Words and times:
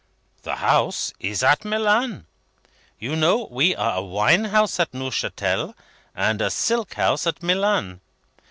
"The 0.41 0.55
House 0.55 1.13
is 1.19 1.43
at 1.43 1.63
Milan. 1.63 2.25
You 2.97 3.15
know, 3.15 3.47
we 3.51 3.75
are 3.75 3.97
a 3.99 4.01
Wine 4.01 4.45
House 4.45 4.79
at 4.79 4.95
Neuchatel, 4.95 5.75
and 6.15 6.41
a 6.41 6.49
Silk 6.49 6.95
House 6.95 7.27
at 7.27 7.43
Milan? 7.43 8.01